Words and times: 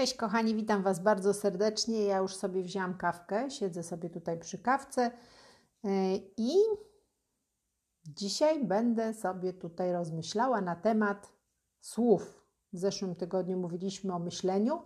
Cześć 0.00 0.14
kochani, 0.14 0.54
witam 0.54 0.82
Was 0.82 1.00
bardzo 1.00 1.34
serdecznie. 1.34 2.04
Ja 2.04 2.18
już 2.18 2.36
sobie 2.36 2.62
wzięłam 2.62 2.96
kawkę, 2.96 3.50
siedzę 3.50 3.82
sobie 3.82 4.10
tutaj 4.10 4.38
przy 4.38 4.58
kawce 4.58 5.10
e, 5.84 6.16
i 6.36 6.52
dzisiaj 8.04 8.64
będę 8.64 9.14
sobie 9.14 9.52
tutaj 9.52 9.92
rozmyślała 9.92 10.60
na 10.60 10.76
temat 10.76 11.32
słów. 11.80 12.44
W 12.72 12.78
zeszłym 12.78 13.14
tygodniu 13.14 13.58
mówiliśmy 13.58 14.14
o 14.14 14.18
myśleniu. 14.18 14.82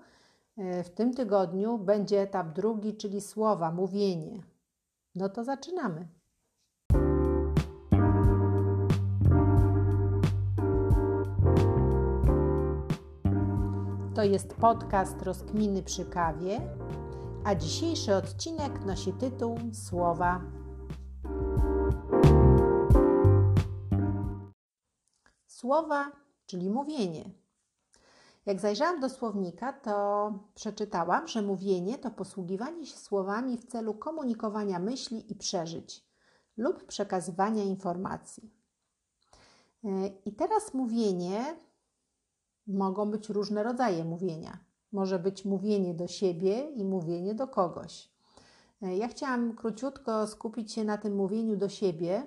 E, 0.57 0.85
w 0.85 0.91
tym 0.91 1.15
tygodniu 1.15 1.79
będzie 1.79 2.21
etap 2.21 2.53
drugi, 2.53 2.97
czyli 2.97 3.21
słowa, 3.21 3.71
mówienie. 3.71 4.43
No 5.15 5.29
to 5.29 5.45
zaczynamy. 5.45 6.09
To 14.15 14.23
jest 14.23 14.55
podcast 14.55 15.23
Rozkminy 15.23 15.83
przy 15.83 16.05
kawie, 16.05 16.61
a 17.45 17.55
dzisiejszy 17.55 18.15
odcinek 18.15 18.85
nosi 18.85 19.13
tytuł 19.13 19.59
Słowa. 19.73 20.41
Słowa, 25.47 26.13
czyli 26.47 26.71
mówienie. 26.71 27.31
Jak 28.47 28.61
zajrzałam 28.61 29.01
do 29.01 29.11
słownika, 29.11 29.73
to 29.73 30.33
przeczytałam, 30.55 31.29
że 31.29 31.43
mówienie 31.43 31.99
to 31.99 32.11
posługiwanie 32.11 32.87
się 32.87 32.97
słowami 32.97 33.59
w 33.59 33.65
celu 33.65 33.95
komunikowania 33.95 34.79
myśli 34.79 35.33
i 35.33 35.35
przeżyć 35.35 36.05
lub 36.57 36.85
przekazywania 36.85 37.65
informacji. 37.65 38.51
I 40.25 40.33
teraz 40.33 40.75
mówienie 40.75 41.57
mogą 42.67 43.11
być 43.11 43.29
różne 43.29 43.63
rodzaje 43.63 44.05
mówienia. 44.05 44.59
Może 44.93 45.19
być 45.19 45.45
mówienie 45.45 45.95
do 45.95 46.07
siebie 46.07 46.71
i 46.71 46.85
mówienie 46.85 47.35
do 47.35 47.49
kogoś. 47.49 48.09
E, 48.83 48.97
ja 48.97 49.09
chciałam 49.09 49.57
króciutko 49.57 50.27
skupić 50.27 50.73
się 50.73 50.85
na 50.85 50.99
tym 50.99 51.17
mówieniu 51.17 51.57
do 51.57 51.69
siebie, 51.69 52.27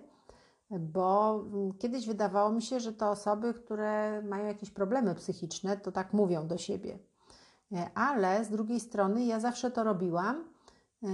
bo 0.71 1.43
kiedyś 1.79 2.07
wydawało 2.07 2.51
mi 2.51 2.61
się, 2.61 2.79
że 2.79 2.93
to 2.93 3.09
osoby, 3.09 3.53
które 3.53 4.21
mają 4.21 4.45
jakieś 4.45 4.71
problemy 4.71 5.15
psychiczne, 5.15 5.77
to 5.77 5.91
tak 5.91 6.13
mówią 6.13 6.47
do 6.47 6.57
siebie. 6.57 6.99
E, 7.71 7.89
ale 7.95 8.45
z 8.45 8.49
drugiej 8.49 8.79
strony 8.79 9.25
ja 9.25 9.39
zawsze 9.39 9.71
to 9.71 9.83
robiłam 9.83 10.35
e, 11.03 11.07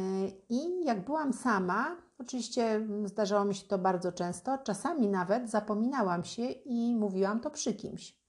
i 0.50 0.86
jak 0.86 1.06
byłam 1.06 1.34
sama, 1.34 1.98
oczywiście 2.20 2.88
zdarzało 3.06 3.46
mi 3.46 3.56
się 3.56 3.68
to 3.68 3.78
bardzo 3.78 4.12
często, 4.12 4.58
czasami 4.58 5.08
nawet 5.08 5.50
zapominałam 5.50 6.24
się 6.24 6.44
i 6.50 6.96
mówiłam 6.96 7.40
to 7.40 7.50
przy 7.50 7.74
kimś. 7.74 8.23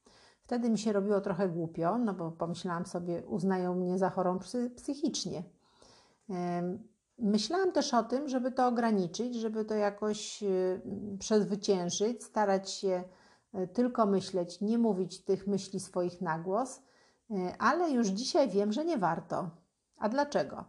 Wtedy 0.44 0.70
mi 0.70 0.78
się 0.78 0.92
robiło 0.92 1.20
trochę 1.20 1.48
głupio, 1.48 1.98
no 1.98 2.14
bo 2.14 2.30
pomyślałam 2.30 2.86
sobie, 2.86 3.22
uznają 3.26 3.74
mnie 3.74 3.98
za 3.98 4.10
chorą 4.10 4.38
psychicznie. 4.76 5.42
Myślałam 7.18 7.72
też 7.72 7.94
o 7.94 8.02
tym, 8.02 8.28
żeby 8.28 8.52
to 8.52 8.66
ograniczyć, 8.66 9.34
żeby 9.34 9.64
to 9.64 9.74
jakoś 9.74 10.42
y, 10.42 10.80
przezwyciężyć, 11.18 12.24
starać 12.24 12.70
się 12.70 13.04
y, 13.54 13.68
tylko 13.68 14.06
myśleć, 14.06 14.60
nie 14.60 14.78
mówić 14.78 15.24
tych 15.24 15.46
myśli 15.46 15.80
swoich 15.80 16.20
na 16.20 16.38
głos, 16.38 16.78
y, 17.30 17.34
ale 17.58 17.90
już 17.90 18.08
dzisiaj 18.08 18.48
wiem, 18.48 18.72
że 18.72 18.84
nie 18.84 18.98
warto. 18.98 19.50
A 19.98 20.08
dlaczego? 20.08 20.64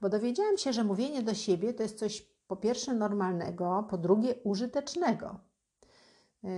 Bo 0.00 0.08
dowiedziałam 0.08 0.58
się, 0.58 0.72
że 0.72 0.84
mówienie 0.84 1.22
do 1.22 1.34
siebie 1.34 1.74
to 1.74 1.82
jest 1.82 1.98
coś 1.98 2.22
po 2.46 2.56
pierwsze 2.56 2.94
normalnego, 2.94 3.86
po 3.90 3.98
drugie 3.98 4.34
użytecznego. 4.44 5.47
Yy, 6.42 6.50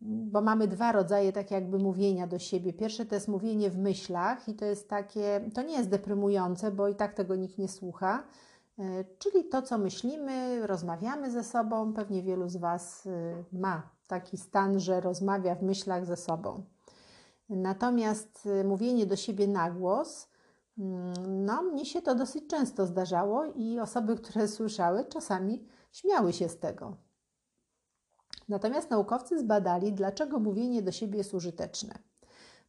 bo 0.00 0.40
mamy 0.40 0.68
dwa 0.68 0.92
rodzaje 0.92 1.32
tak 1.32 1.50
jakby 1.50 1.78
mówienia 1.78 2.26
do 2.26 2.38
siebie. 2.38 2.72
Pierwsze 2.72 3.06
to 3.06 3.14
jest 3.14 3.28
mówienie 3.28 3.70
w 3.70 3.78
myślach 3.78 4.48
i 4.48 4.54
to 4.54 4.64
jest 4.64 4.88
takie, 4.88 5.50
to 5.54 5.62
nie 5.62 5.76
jest 5.76 5.90
deprymujące, 5.90 6.70
bo 6.70 6.88
i 6.88 6.94
tak 6.94 7.14
tego 7.14 7.36
nikt 7.36 7.58
nie 7.58 7.68
słucha, 7.68 8.24
yy, 8.78 8.84
czyli 9.18 9.44
to, 9.44 9.62
co 9.62 9.78
myślimy, 9.78 10.66
rozmawiamy 10.66 11.30
ze 11.30 11.44
sobą. 11.44 11.92
Pewnie 11.92 12.22
wielu 12.22 12.48
z 12.48 12.56
Was 12.56 13.04
yy, 13.04 13.12
ma 13.60 13.90
taki 14.08 14.36
stan, 14.36 14.80
że 14.80 15.00
rozmawia 15.00 15.54
w 15.54 15.62
myślach 15.62 16.06
ze 16.06 16.16
sobą. 16.16 16.62
Natomiast 17.48 18.48
mówienie 18.64 19.06
do 19.06 19.16
siebie 19.16 19.48
na 19.48 19.70
głos, 19.70 20.28
no 21.28 21.62
mnie 21.62 21.84
się 21.84 22.02
to 22.02 22.14
dosyć 22.14 22.46
często 22.46 22.86
zdarzało 22.86 23.44
i 23.44 23.80
osoby, 23.80 24.16
które 24.16 24.48
słyszały, 24.48 25.04
czasami 25.04 25.66
śmiały 25.92 26.32
się 26.32 26.48
z 26.48 26.58
tego. 26.58 26.96
Natomiast 28.48 28.90
naukowcy 28.90 29.38
zbadali, 29.38 29.92
dlaczego 29.92 30.38
mówienie 30.38 30.82
do 30.82 30.92
siebie 30.92 31.18
jest 31.18 31.34
użyteczne. 31.34 31.98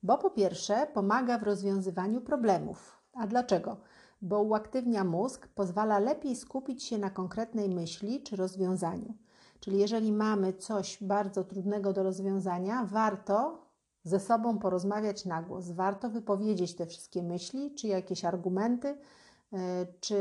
Bo 0.04 0.18
po 0.18 0.30
pierwsze, 0.30 0.88
pomaga 0.94 1.38
w 1.38 1.44
rozwiązywaniu 1.44 2.22
problemów. 2.22 3.02
A 3.14 3.28
dlaczego? 3.28 3.78
Bo 4.22 4.42
uaktywnia 4.42 5.04
mózg, 5.04 5.48
pozwala 5.48 6.00
lepiej 6.00 6.36
skupić 6.36 6.84
się 6.84 6.98
na 6.98 7.10
konkretnej 7.10 7.70
myśli 7.70 8.24
czy 8.24 8.36
rozwiązaniu. 8.36 9.14
Czyli 9.60 9.80
jeżeli 9.80 10.12
mamy 10.12 10.54
coś 10.54 11.04
bardzo 11.04 11.44
trudnego 11.44 11.94
do 11.94 12.04
rozwiązania, 12.04 12.86
warto 12.86 13.68
ze 14.04 14.20
sobą 14.20 14.60
porozmawiać 14.60 15.26
na 15.26 15.42
głos, 15.42 15.72
warto 15.72 16.10
wypowiedzieć 16.10 16.76
te 16.76 16.86
wszystkie 16.86 17.24
myśli 17.24 17.76
czy 17.76 17.88
jakieś 17.88 18.26
argumenty, 18.26 18.98
czy 20.00 20.18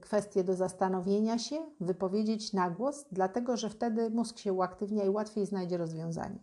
kwestie 0.00 0.44
do 0.44 0.54
zastanowienia 0.54 1.38
się, 1.38 1.56
wypowiedzieć 1.80 2.52
na 2.52 2.70
głos, 2.70 3.06
dlatego 3.12 3.56
że 3.56 3.70
wtedy 3.70 4.10
mózg 4.10 4.38
się 4.38 4.52
uaktywnia 4.52 5.04
i 5.04 5.08
łatwiej 5.08 5.46
znajdzie 5.46 5.76
rozwiązanie. 5.76 6.38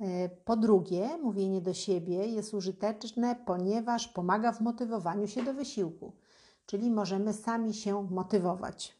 E, 0.00 0.28
po 0.28 0.56
drugie, 0.56 1.18
mówienie 1.22 1.60
do 1.60 1.74
siebie 1.74 2.26
jest 2.26 2.54
użyteczne, 2.54 3.36
ponieważ 3.46 4.08
pomaga 4.08 4.52
w 4.52 4.60
motywowaniu 4.60 5.26
się 5.26 5.42
do 5.42 5.54
wysiłku, 5.54 6.12
czyli 6.66 6.90
możemy 6.90 7.32
sami 7.32 7.74
się 7.74 8.08
motywować. 8.10 8.96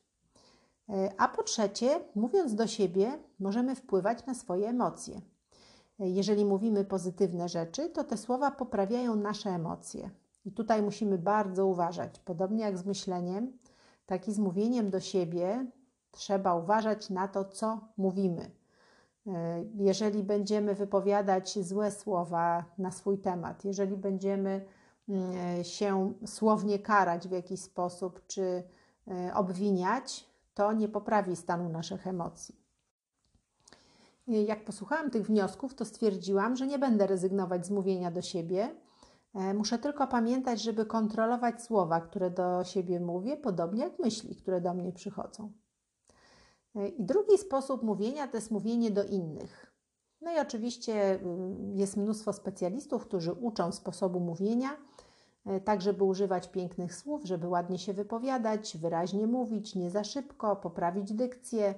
E, 0.88 1.12
a 1.18 1.28
po 1.28 1.42
trzecie, 1.42 2.00
mówiąc 2.14 2.54
do 2.54 2.66
siebie, 2.66 3.18
możemy 3.38 3.74
wpływać 3.74 4.26
na 4.26 4.34
swoje 4.34 4.68
emocje. 4.68 5.20
Jeżeli 5.98 6.44
mówimy 6.44 6.84
pozytywne 6.84 7.48
rzeczy, 7.48 7.88
to 7.88 8.04
te 8.04 8.16
słowa 8.16 8.50
poprawiają 8.50 9.16
nasze 9.16 9.50
emocje. 9.50 10.10
I 10.45 10.53
tutaj 10.53 10.83
musimy 10.83 11.19
bardzo 11.19 11.67
uważać. 11.67 12.21
Podobnie 12.21 12.65
jak 12.65 12.78
z 12.78 12.87
myśleniem, 12.87 13.59
tak 14.06 14.28
i 14.28 14.33
z 14.33 14.39
mówieniem 14.39 14.91
do 14.91 15.01
siebie, 15.01 15.67
trzeba 16.11 16.55
uważać 16.55 17.11
na 17.11 17.28
to, 17.28 17.45
co 17.45 17.81
mówimy. 17.97 18.51
E, 19.27 19.65
jeżeli 19.75 20.23
będziemy 20.23 20.75
wypowiadać 20.75 21.59
złe 21.59 21.91
słowa 21.91 22.65
na 22.78 22.91
swój 22.91 23.19
temat, 23.19 23.65
jeżeli 23.65 23.97
będziemy 23.97 24.67
mm, 25.09 25.33
e, 25.61 25.65
się 25.65 26.12
słownie 26.27 26.78
karać 26.78 27.28
w 27.28 27.33
jakiś 27.33 27.61
sposób 27.61 28.27
czy 28.27 28.62
e, 29.09 29.34
obwiniać, 29.34 30.31
to 30.55 30.72
nie 30.72 30.89
poprawi 30.89 31.37
stanu 31.37 31.69
naszych 31.69 32.07
emocji. 32.07 32.61
Jak 34.27 34.65
posłuchałam 34.65 35.11
tych 35.11 35.27
wniosków, 35.27 35.75
to 35.75 35.84
stwierdziłam, 35.84 36.57
że 36.57 36.67
nie 36.67 36.78
będę 36.78 37.07
rezygnować 37.07 37.67
z 37.67 37.71
mówienia 37.71 38.11
do 38.11 38.22
siebie 38.22 38.75
muszę 39.34 39.78
tylko 39.78 40.06
pamiętać, 40.06 40.62
żeby 40.62 40.86
kontrolować 40.86 41.62
słowa, 41.62 42.00
które 42.00 42.30
do 42.30 42.64
siebie 42.64 43.00
mówię, 43.00 43.36
podobnie 43.36 43.82
jak 43.82 43.98
myśli, 43.98 44.36
które 44.36 44.60
do 44.60 44.74
mnie 44.74 44.92
przychodzą. 44.92 45.52
E, 46.74 46.88
I 46.88 47.04
drugi 47.04 47.38
sposób 47.38 47.82
mówienia 47.82 48.28
to 48.28 48.36
jest 48.36 48.50
mówienie 48.50 48.91
do 48.91 49.04
innych. 49.04 49.72
No 50.20 50.32
i 50.32 50.38
oczywiście 50.38 51.20
mm, 51.20 51.76
jest 51.76 51.96
mnóstwo 51.96 52.32
specjalistów, 52.32 53.06
którzy 53.06 53.32
uczą 53.32 53.72
sposobu 53.72 54.20
mówienia, 54.20 54.70
e, 55.47 55.60
tak 55.60 55.82
żeby 55.82 56.04
używać 56.04 56.48
pięknych 56.48 56.94
słów, 56.94 57.24
żeby 57.24 57.48
ładnie 57.48 57.78
się 57.78 57.92
wypowiadać, 57.92 58.76
wyraźnie 58.78 59.26
mówić, 59.26 59.74
nie 59.74 59.91
za 59.91 60.04
szybko, 60.04 60.56
poprawić 60.56 61.12
dykcję. 61.12 61.74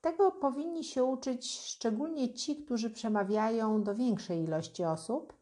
Tego 0.00 0.32
powinni 0.32 0.84
się 0.84 1.04
uczyć 1.04 1.60
szczególnie 1.60 2.34
ci, 2.34 2.56
którzy 2.56 2.90
przemawiają 2.90 3.82
do 3.82 3.94
większej 3.94 4.42
ilości 4.42 4.84
osób 4.84 5.32
E, 5.32 5.38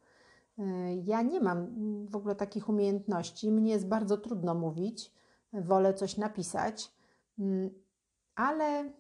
ja 1.05 1.23
nie 1.23 1.41
mam 1.41 1.67
w 2.07 2.17
ogóle 2.17 2.35
takich 2.35 2.69
umiejętności. 2.69 3.53
Mnie 3.53 3.73
jest 3.73 3.89
bardzo 3.89 4.19
trudno 4.19 4.55
mówić, 4.55 5.13
wolę 5.53 5.95
coś 5.95 6.17
napisać, 6.17 6.93
mm, 7.39 7.71
ale 8.35 8.93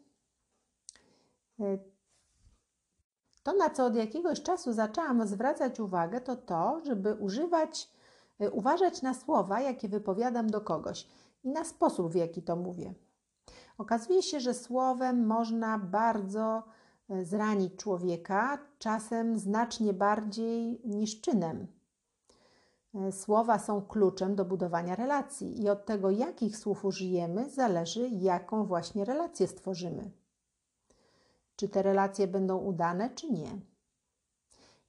e, 1.60 1.78
to, 3.42 3.52
na 3.52 3.70
co 3.70 3.86
od 3.86 3.96
jakiegoś 3.96 4.42
czasu 4.42 4.72
zaczęłam 4.72 5.26
zwracać 5.26 5.80
uwagę, 5.80 6.20
to 6.20 6.36
to, 6.36 6.80
żeby 6.84 7.14
używać, 7.14 7.90
e, 8.40 8.50
uważać 8.50 9.02
na 9.02 9.14
słowa, 9.14 9.60
jakie 9.60 9.88
wypowiadam 9.88 10.50
do 10.50 10.60
kogoś 10.60 11.08
i 11.44 11.50
na 11.50 11.64
sposób, 11.64 12.12
w 12.12 12.14
jaki 12.14 12.42
to 12.42 12.56
mówię. 12.56 12.94
Okazuje 13.78 14.22
się, 14.22 14.40
że 14.40 14.54
słowem 14.54 15.26
można 15.26 15.78
bardzo 15.78 16.62
E, 16.62 16.83
zranić 17.22 17.76
człowieka, 17.76 18.58
czasem 18.78 19.38
znacznie 19.38 19.92
bardziej 19.92 20.80
niż 20.84 21.20
czynem. 21.20 21.66
E, 22.94 23.12
słowa 23.12 23.58
są 23.58 23.82
kluczem 23.82 24.34
do 24.34 24.44
budowania 24.44 24.94
relacji 24.94 25.62
i 25.62 25.68
od 25.68 25.86
tego, 25.86 26.10
jakich 26.10 26.56
słów 26.56 26.84
użyjemy, 26.84 27.50
zależy, 27.50 28.08
jaką 28.08 28.64
właśnie 28.66 29.04
relację 29.04 29.46
stworzymy. 29.46 30.10
Czy 31.56 31.68
te 31.68 31.82
relacje 31.82 32.26
będą 32.26 32.58
udane, 32.58 33.10
czy 33.10 33.30
nie. 33.30 33.60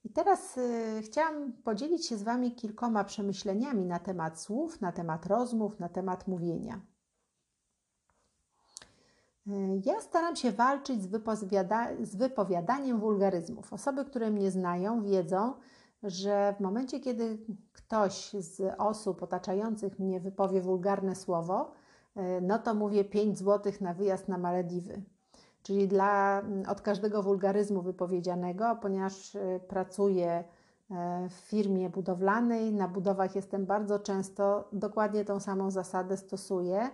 I 0.03 0.09
teraz 0.09 0.57
y, 0.57 1.01
chciałam 1.01 1.53
podzielić 1.53 2.07
się 2.07 2.17
z 2.17 2.23
Wami 2.23 2.55
kilkoma 2.55 3.03
przemyśleniami 3.03 3.85
na 3.85 3.99
temat 3.99 4.41
słów, 4.41 4.81
na 4.81 4.91
temat 4.91 5.25
rozmów, 5.25 5.79
na 5.79 5.89
temat 5.89 6.27
mówienia. 6.27 6.81
Ja 9.85 10.01
staram 10.01 10.35
się 10.35 10.51
walczyć 10.51 11.01
z, 11.01 11.07
wypowiada 11.07 11.87
z 12.01 12.15
wypowiadaniem 12.15 12.99
wulgaryzmów. 12.99 13.73
Osoby, 13.73 14.05
które 14.05 14.31
mnie 14.31 14.51
znają, 14.51 15.03
wiedzą, 15.03 15.53
że 16.03 16.55
w 16.57 16.61
momencie, 16.61 16.99
kiedy 16.99 17.37
ktoś 17.73 18.31
z 18.33 18.75
osób 18.77 19.23
otaczających 19.23 19.99
mnie 19.99 20.19
wypowie 20.19 20.61
wulgarne 20.61 21.15
słowo, 21.15 21.71
y, 22.17 22.21
no 22.41 22.59
to 22.59 22.73
mówię 22.73 23.05
5 23.05 23.39
zł 23.39 23.73
na 23.81 23.93
wyjazd 23.93 24.27
na 24.27 24.37
Malediwy. 24.37 25.01
Czyli 25.63 25.87
dla, 25.87 26.41
od 26.67 26.81
każdego 26.81 27.23
wulgaryzmu 27.23 27.81
wypowiedzianego, 27.81 28.77
ponieważ 28.81 29.35
y, 29.35 29.59
pracuję 29.67 30.43
e, 30.91 31.29
w 31.29 31.33
firmie 31.33 31.89
budowlanej, 31.89 32.73
na 32.73 32.87
budowach 32.87 33.35
jestem 33.35 33.65
bardzo 33.65 33.99
często, 33.99 34.69
dokładnie 34.73 35.25
tą 35.25 35.39
samą 35.39 35.71
zasadę 35.71 36.17
stosuję 36.17 36.77
e, 36.77 36.91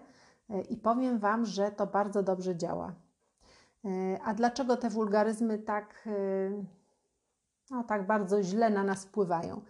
i 0.70 0.78
powiem 0.78 1.20
Wam, 1.20 1.46
że 1.46 1.72
to 1.72 1.88
bardzo 1.88 2.24
dobrze 2.24 2.56
działa. 2.56 2.94
E, 3.86 4.22
a 4.24 4.34
dlaczego 4.34 4.78
te 4.78 4.90
wulgaryzmy 4.90 5.60
tak, 5.60 6.10
no, 7.72 7.84
tak 7.84 8.08
bardzo 8.08 8.44
źle 8.44 8.70
na 8.70 8.84
nas 8.84 9.06
wpływają? 9.06 9.62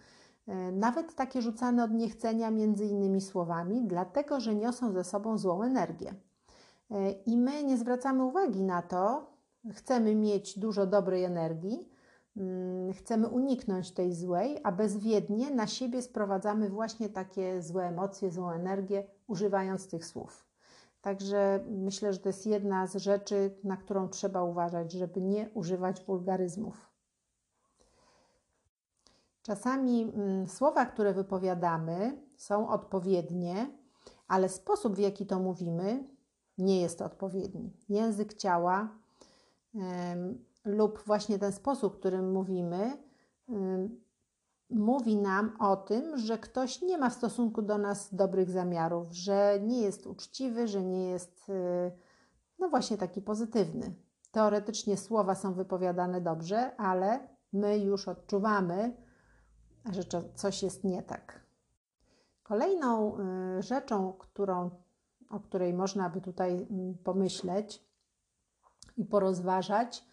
Nawet 0.72 1.14
takie 1.14 1.42
rzucane 1.42 1.84
od 1.84 1.90
niechcenia 1.90 2.50
między 2.50 2.86
innymi 2.86 3.20
słowami, 3.20 3.84
dlatego 3.86 4.40
że 4.40 4.54
niosą 4.54 4.92
ze 4.92 5.04
sobą 5.04 5.38
złą 5.38 5.62
energię. 5.62 6.14
E, 6.92 7.10
I 7.10 7.36
my 7.36 7.64
nie 7.64 7.76
zwracamy 7.78 8.24
uwagi 8.24 8.62
na 8.62 8.82
to, 8.82 9.26
chcemy 9.72 10.14
mieć 10.14 10.58
dużo 10.58 10.86
dobrej 10.86 11.24
energii, 11.24 11.88
mm, 12.36 12.92
chcemy 12.92 13.28
uniknąć 13.28 13.90
tej 13.90 14.14
złej, 14.14 14.60
a 14.62 14.72
bezwiednie 14.72 15.50
na 15.50 15.66
siebie 15.66 16.02
sprowadzamy 16.02 16.68
właśnie 16.70 17.08
takie 17.08 17.62
złe 17.62 17.88
emocje, 17.88 18.30
złą 18.30 18.50
energię, 18.50 19.04
używając 19.26 19.88
tych 19.88 20.06
słów. 20.06 20.51
Także 21.02 21.64
myślę, 21.68 22.12
że 22.12 22.18
to 22.18 22.28
jest 22.28 22.46
jedna 22.46 22.86
z 22.86 22.96
rzeczy, 22.96 23.58
na 23.64 23.76
którą 23.76 24.08
trzeba 24.08 24.42
uważać, 24.42 24.92
żeby 24.92 25.20
nie 25.20 25.50
używać 25.54 26.04
wulgaryzmów. 26.04 26.92
Czasami 29.42 30.02
mm, 30.02 30.48
słowa, 30.48 30.86
które 30.86 31.14
wypowiadamy, 31.14 32.22
są 32.36 32.68
odpowiednie, 32.68 33.70
ale 34.28 34.48
sposób, 34.48 34.94
w 34.94 34.98
jaki 34.98 35.26
to 35.26 35.38
mówimy, 35.38 36.04
nie 36.58 36.80
jest 36.80 37.02
odpowiedni. 37.02 37.72
Język 37.88 38.34
ciała 38.34 38.88
lub 40.64 41.02
właśnie 41.06 41.38
ten 41.38 41.52
sposób, 41.52 41.98
którym 41.98 42.32
mówimy, 42.32 42.96
mówi 44.72 45.16
nam 45.16 45.56
o 45.58 45.76
tym, 45.76 46.18
że 46.18 46.38
ktoś 46.38 46.82
nie 46.82 46.98
ma 46.98 47.10
w 47.10 47.14
stosunku 47.14 47.62
do 47.62 47.78
nas 47.78 48.14
dobrych 48.14 48.50
zamiarów, 48.50 49.12
że 49.12 49.58
nie 49.62 49.80
jest 49.80 50.06
uczciwy, 50.06 50.68
że 50.68 50.82
nie 50.82 51.08
jest, 51.08 51.48
y, 51.48 51.92
no 52.58 52.68
właśnie 52.68 52.98
taki 52.98 53.22
pozytywny. 53.22 53.94
Teoretycznie 54.30 54.96
słowa 54.96 55.34
są 55.34 55.54
wypowiadane 55.54 56.20
dobrze, 56.20 56.76
ale 56.76 57.28
my 57.52 57.78
już 57.78 58.08
odczuwamy, 58.08 58.96
że 59.92 60.02
coś 60.34 60.62
jest 60.62 60.84
nie 60.84 61.02
tak. 61.02 61.46
Kolejną 62.42 63.18
y, 63.18 63.62
rzeczą, 63.62 64.12
którą 64.12 64.70
o 65.32 65.40
której 65.40 65.74
można 65.74 66.10
by 66.10 66.20
tutaj 66.20 66.66
mm, 66.70 66.94
pomyśleć 67.04 67.84
i 68.96 69.04
porozważać, 69.04 70.04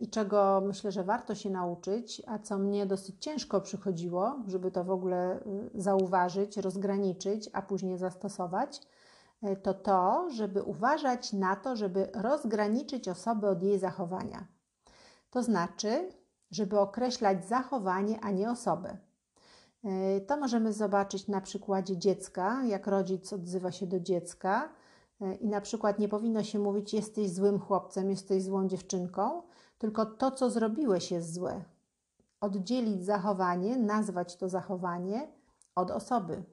i 0.00 0.08
czego 0.08 0.62
myślę, 0.66 0.92
że 0.92 1.04
warto 1.04 1.34
się 1.34 1.50
nauczyć, 1.50 2.22
a 2.26 2.38
co 2.38 2.58
mnie 2.58 2.86
dosyć 2.86 3.16
ciężko 3.20 3.60
przychodziło, 3.60 4.42
żeby 4.46 4.70
to 4.70 4.84
w 4.84 4.90
ogóle 4.90 5.40
y, 5.40 5.70
zauważyć, 5.74 6.56
rozgraniczyć, 6.56 7.50
a 7.52 7.62
później 7.62 7.98
zastosować, 7.98 8.80
y, 9.44 9.56
to 9.56 9.74
to, 9.74 10.30
żeby 10.30 10.62
uważać 10.62 11.32
na 11.32 11.56
to, 11.56 11.76
żeby 11.76 12.08
rozgraniczyć 12.14 13.08
osobę 13.08 13.50
od 13.50 13.62
jej 13.62 13.78
zachowania. 13.78 14.46
To 15.30 15.42
znaczy, 15.42 16.08
żeby 16.50 16.80
określać 16.80 17.44
zachowanie, 17.44 18.20
a 18.20 18.30
nie 18.30 18.50
osobę. 18.50 18.96
To 20.26 20.36
możemy 20.36 20.72
zobaczyć 20.72 21.28
na 21.28 21.40
przykładzie 21.40 21.96
dziecka, 21.96 22.64
jak 22.64 22.86
rodzic 22.86 23.32
odzywa 23.32 23.72
się 23.72 23.86
do 23.86 24.00
dziecka 24.00 24.68
i 25.40 25.48
na 25.48 25.60
przykład 25.60 25.98
nie 25.98 26.08
powinno 26.08 26.42
się 26.42 26.58
mówić 26.58 26.94
jesteś 26.94 27.30
złym 27.30 27.60
chłopcem, 27.60 28.10
jesteś 28.10 28.42
złą 28.42 28.68
dziewczynką, 28.68 29.42
tylko 29.78 30.06
to, 30.06 30.30
co 30.30 30.50
zrobiłeś 30.50 31.10
jest 31.10 31.34
złe. 31.34 31.64
Oddzielić 32.40 33.04
zachowanie, 33.04 33.76
nazwać 33.76 34.36
to 34.36 34.48
zachowanie 34.48 35.28
od 35.74 35.90
osoby, 35.90 36.44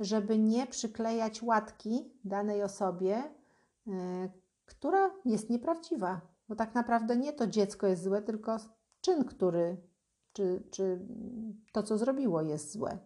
żeby 0.00 0.38
nie 0.38 0.66
przyklejać 0.66 1.42
łatki 1.42 2.10
danej 2.24 2.62
osobie, 2.62 3.16
e, 3.16 4.28
która 4.66 5.10
jest 5.24 5.50
nieprawdziwa, 5.50 6.20
bo 6.48 6.56
tak 6.56 6.74
naprawdę 6.74 7.16
nie 7.16 7.32
to 7.32 7.46
dziecko 7.46 7.86
jest 7.86 8.02
złe, 8.02 8.22
tylko 8.22 8.56
czyn, 9.00 9.24
który 9.24 9.76
czy, 10.32 10.62
czy 10.70 11.00
to, 11.72 11.82
co 11.82 11.98
zrobiło, 11.98 12.42
jest 12.42 12.72
złe. 12.72 12.98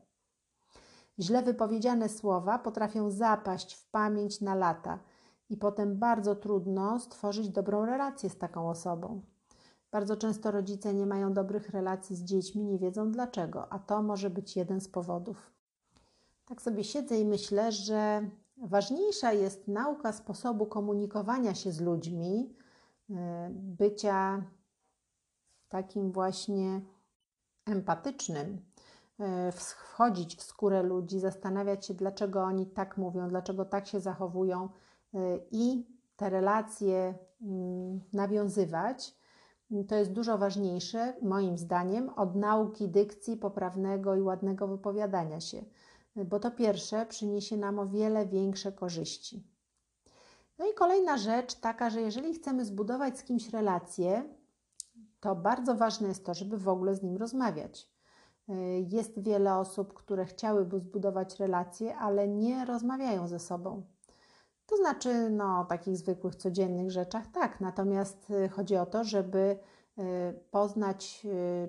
Źle 1.19 1.43
wypowiedziane 1.43 2.09
słowa 2.09 2.59
potrafią 2.59 3.11
zapaść 3.11 3.75
w 3.75 3.91
pamięć 3.91 4.41
na 4.41 4.55
lata 4.55 4.99
i 5.51 5.57
potem 5.57 5.99
bardzo 5.99 6.35
trudno 6.35 7.01
stworzyć 7.01 7.49
dobrą 7.49 7.87
relację 7.87 8.31
z 8.31 8.39
taką 8.39 8.71
osobą. 8.71 9.23
Bardzo 9.91 10.17
często 10.17 10.51
rodzice 10.51 10.95
nie 10.95 11.07
mają 11.07 11.33
dobrych 11.33 11.69
relacji 11.69 12.17
z 12.17 12.23
dziećmi, 12.25 12.65
nie 12.65 12.79
wiedzą 12.79 13.13
dlaczego, 13.13 13.73
a 13.73 13.79
to 13.79 14.03
może 14.03 14.31
być 14.31 14.57
jeden 14.57 14.81
z 14.81 14.89
powodów. 14.89 15.53
Tak 16.45 16.63
sobie 16.63 16.85
siedzę 16.85 17.21
i 17.21 17.25
myślę, 17.25 17.73
że 17.73 18.31
ważniejsza 18.57 19.33
jest 19.33 19.69
nauka 19.69 20.13
sposobu 20.13 20.67
komunikowania 20.67 21.55
się 21.55 21.73
z 21.73 21.81
ludźmi, 21.81 22.55
y, 23.11 23.15
bycia 23.51 24.45
takim 25.69 26.13
właśnie 26.13 26.81
empatycznym, 27.67 28.47
e, 28.47 28.76
wchodzić 29.53 30.37
w 30.37 30.43
skórę 30.43 30.83
ludzi, 30.83 31.21
zastanawiać 31.21 31.87
się, 31.87 31.95
dlaczego 31.95 32.43
oni 32.43 32.67
tak 32.67 32.97
mówią, 32.97 33.29
dlaczego 33.29 33.65
tak 33.65 33.87
się 33.87 34.01
zachowują 34.01 34.69
e, 35.15 35.19
i 35.51 35.87
te 36.17 36.31
relacje 36.31 37.15
mm, 37.43 38.01
nawiązywać, 38.13 39.17
to 39.89 39.95
jest 39.95 40.13
dużo 40.13 40.39
ważniejsze, 40.39 41.17
moim 41.23 41.59
zdaniem, 41.59 42.09
od 42.09 42.37
nauki 42.37 42.89
dykcji, 42.89 43.37
poprawnego 43.37 44.17
i 44.17 44.23
ładnego 44.23 44.69
wypowiadania 44.69 45.41
się, 45.41 45.65
bo 46.17 46.41
to 46.41 46.51
pierwsze 46.51 47.07
przyniesie 47.07 47.57
nam 47.57 47.79
o 47.79 47.87
wiele 47.87 48.27
większe 48.27 48.73
korzyści. 48.73 49.47
No 50.59 50.71
i 50.71 50.75
kolejna 50.75 51.17
rzecz 51.17 51.55
taka, 51.55 51.91
że 51.91 52.01
jeżeli 52.01 52.35
chcemy 52.35 52.65
zbudować 52.65 53.19
z 53.19 53.23
kimś 53.23 53.51
relację, 53.51 54.25
to 55.21 55.37
bardzo 55.37 55.75
ważne 55.75 56.09
jest 56.09 56.27
to, 56.27 56.35
żeby 56.35 56.59
w 56.59 56.69
ogóle 56.69 56.95
z 56.95 57.03
nim 57.03 57.17
rozmawiać. 57.17 57.96
Y, 58.49 58.87
jest 58.89 59.21
wiele 59.21 59.57
osób, 59.57 59.95
które 59.95 60.25
chciałyby 60.25 60.81
zbudować 60.81 61.39
relacje, 61.41 61.97
ale 61.97 62.29
nie 62.29 62.65
rozmawiają 62.65 63.29
ze 63.29 63.39
sobą. 63.39 63.83
To 64.67 64.77
znaczy, 64.77 65.31
no, 65.31 65.61
o 65.61 65.65
takich 65.65 65.97
zwykłych, 65.97 66.35
codziennych 66.37 66.91
rzeczach, 66.91 67.27
tak, 67.27 67.61
natomiast 67.61 68.31
y, 68.31 68.49
chodzi 68.49 68.77
o 68.77 68.87
to, 68.87 69.05
żeby 69.05 69.59
y, 69.99 70.03
poznać 70.51 71.27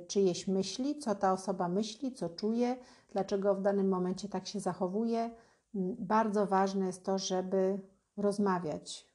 czyjeś 0.08 0.48
myśli, 0.48 1.00
co 1.00 1.16
ta 1.16 1.34
osoba 1.34 1.68
myśli, 1.68 2.14
co 2.14 2.30
czuje, 2.30 2.78
dlaczego 3.12 3.56
w 3.56 3.62
danym 3.62 3.90
momencie 3.90 4.30
tak 4.30 4.48
się 4.48 4.60
zachowuje. 4.60 5.32
Mm, 5.76 5.96
bardzo 6.00 6.46
ważne 6.46 6.86
jest 6.86 7.06
to, 7.06 7.18
żeby 7.18 7.80
rozmawiać. 8.18 9.08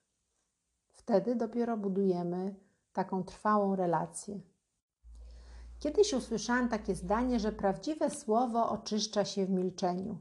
Wtedy 0.91 1.37
dopiero 1.37 1.77
budujemy 1.77 2.55
taką 2.93 3.25
trwałą 3.25 3.77
relację. 3.77 4.41
Kiedyś 5.83 6.13
usłyszałam 6.13 6.69
takie 6.69 6.95
zdanie, 6.95 7.41
że 7.41 7.53
prawdziwe 7.53 8.11
słowo 8.11 8.71
oczyszcza 8.71 9.25
się 9.25 9.47
w 9.47 9.51
milczeniu. 9.51 10.19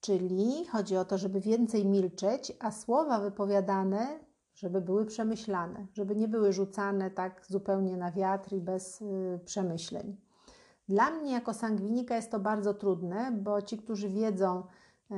Czyli 0.00 0.66
chodzi 0.66 0.96
o 0.96 1.04
to, 1.04 1.18
żeby 1.18 1.40
więcej 1.40 1.86
milczeć, 1.86 2.52
a 2.60 2.70
słowa 2.70 3.20
wypowiadane, 3.20 4.20
żeby 4.54 4.80
były 4.80 5.06
przemyślane, 5.06 5.86
żeby 5.92 6.16
nie 6.16 6.28
były 6.28 6.52
rzucane 6.52 7.10
tak 7.10 7.46
zupełnie 7.48 7.96
na 7.96 8.12
wiatr 8.12 8.52
i 8.52 8.60
bez 8.60 9.02
y, 9.02 9.40
przemyśleń. 9.44 10.16
Dla 10.88 11.10
mnie 11.10 11.32
jako 11.32 11.54
sangwinika 11.54 12.16
jest 12.16 12.30
to 12.30 12.40
bardzo 12.40 12.74
trudne, 12.74 13.32
bo 13.32 13.62
ci, 13.62 13.78
którzy 13.78 14.08
wiedzą, 14.08 14.62
y, 15.10 15.14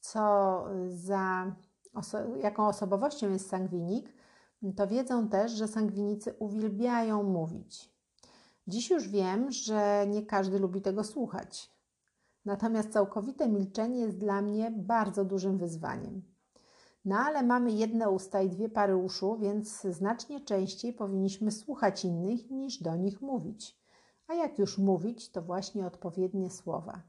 co 0.00 0.64
za, 0.88 1.56
oso 1.94 2.36
jaką 2.36 2.68
osobowością 2.68 3.30
jest 3.30 3.48
sangwinik, 3.48 4.12
to 4.76 4.86
wiedzą 4.86 5.28
też, 5.28 5.52
że 5.52 5.68
sangwinicy 5.68 6.34
uwielbiają 6.38 7.22
mówić. 7.22 7.97
Dziś 8.68 8.90
już 8.90 9.08
wiem, 9.08 9.50
że 9.50 10.06
nie 10.08 10.26
każdy 10.26 10.58
lubi 10.58 10.80
tego 10.80 11.04
słuchać. 11.04 11.72
Natomiast 12.44 12.92
całkowite 12.92 13.48
milczenie 13.48 14.00
jest 14.00 14.18
dla 14.18 14.42
mnie 14.42 14.70
bardzo 14.70 15.24
dużym 15.24 15.58
wyzwaniem. 15.58 16.22
No 17.04 17.16
ale 17.16 17.42
mamy 17.42 17.72
jedne 17.72 18.10
usta 18.10 18.42
i 18.42 18.50
dwie 18.50 18.68
pary 18.68 18.96
uszu, 18.96 19.38
więc 19.38 19.80
znacznie 19.82 20.40
częściej 20.40 20.92
powinniśmy 20.92 21.50
słuchać 21.50 22.04
innych 22.04 22.50
niż 22.50 22.82
do 22.82 22.96
nich 22.96 23.20
mówić. 23.20 23.78
A 24.26 24.34
jak 24.34 24.58
już 24.58 24.78
mówić, 24.78 25.30
to 25.30 25.42
właśnie 25.42 25.86
odpowiednie 25.86 26.50
słowa. 26.50 27.02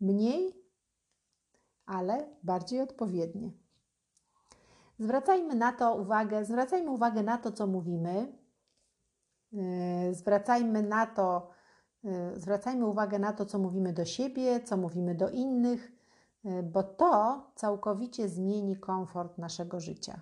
Mniej, 0.00 0.54
ale 1.86 2.28
bardziej 2.42 2.80
odpowiednie. 2.80 3.50
Zwracajmy 4.98 5.54
na 5.54 5.72
to 5.72 5.94
uwagę, 5.94 6.44
zwracajmy 6.44 6.90
uwagę 6.90 7.22
na 7.22 7.38
to, 7.38 7.52
co 7.52 7.66
mówimy. 7.66 8.45
Yy, 9.56 10.14
zwracajmy 10.14 10.82
na 10.82 11.06
to, 11.06 11.50
yy, 12.04 12.40
zwracajmy 12.40 12.86
uwagę 12.86 13.18
na 13.18 13.32
to, 13.32 13.46
co 13.46 13.58
mówimy 13.58 13.92
do 13.92 14.04
siebie, 14.04 14.60
co 14.60 14.76
mówimy 14.76 15.14
do 15.14 15.30
innych, 15.30 15.92
yy, 16.44 16.62
bo 16.62 16.82
to 16.82 17.42
całkowicie 17.54 18.28
zmieni 18.28 18.76
komfort 18.76 19.38
naszego 19.38 19.80
życia. 19.80 20.20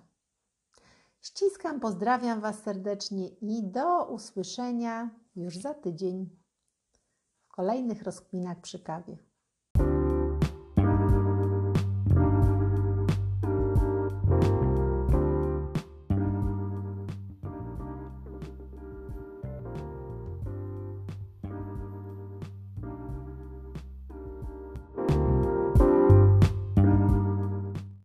Ściskam, 1.21 1.79
pozdrawiam 1.79 2.41
Was 2.41 2.59
serdecznie 2.59 3.27
i 3.27 3.63
do 3.63 4.05
usłyszenia 4.05 5.09
już 5.35 5.57
za 5.57 5.73
tydzień 5.73 6.29
w 7.43 7.47
kolejnych 7.47 8.03
rozkminach 8.03 8.61
przy 8.61 8.79
kawie. 8.79 9.17